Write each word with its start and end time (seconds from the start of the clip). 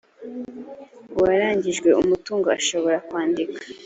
uwaragijwe 1.15 1.89
umutungo 2.01 2.47
ashobora 2.57 2.97
kwandika. 3.07 3.57